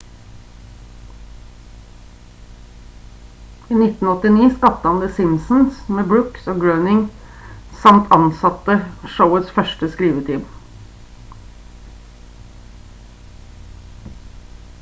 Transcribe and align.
i 3.73 3.75
1989 3.81 4.55
skapte 4.55 4.89
han 4.93 5.03
the 5.03 5.09
simpsons 5.17 5.83
med 5.99 6.09
brooks 6.13 6.49
og 6.55 6.63
groening 6.63 7.03
samt 7.83 8.15
ansatte 8.19 8.77
showets 9.17 9.51
første 9.59 9.89
skriveteam 9.97 10.47